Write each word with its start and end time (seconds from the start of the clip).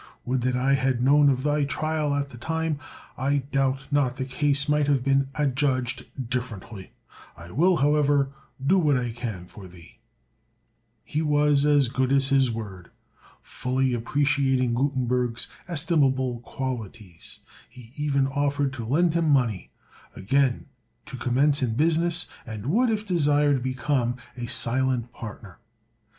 Would 0.25 0.41
that 0.41 0.55
I 0.55 0.73
had 0.73 1.03
known 1.03 1.29
of 1.29 1.43
thy 1.43 1.63
trial 1.63 2.15
at 2.15 2.29
the 2.29 2.37
time; 2.39 2.79
I 3.19 3.43
doubt 3.51 3.87
not 3.91 4.15
the 4.15 4.25
case 4.25 4.67
might 4.67 4.87
have 4.87 5.03
been 5.03 5.29
adjudged 5.35 6.07
differently. 6.27 6.91
I 7.37 7.51
will, 7.51 7.77
however, 7.77 8.31
do 8.65 8.79
what 8.79 8.97
I 8.97 9.11
can 9.11 9.45
for 9.45 9.67
thee." 9.67 9.99
He 11.03 11.21
was 11.21 11.67
as 11.67 11.87
good 11.87 12.11
as 12.11 12.29
his 12.29 12.49
word. 12.49 12.89
Fully 13.43 13.93
appreciating 13.93 14.73
Gutenberg's 14.73 15.47
estimable 15.67 16.39
qualities, 16.39 17.41
he 17.69 17.93
even 17.95 18.25
offered 18.25 18.73
to 18.73 18.83
lend 18.85 19.13
him 19.13 19.29
money, 19.29 19.69
again 20.15 20.65
to 21.05 21.15
commence 21.15 21.61
in 21.61 21.75
business, 21.75 22.25
and 22.47 22.65
would, 22.65 22.89
if 22.89 23.05
desired, 23.05 23.61
become 23.61 24.15
a 24.35 24.47
silent 24.47 25.11
partner. 25.13 25.59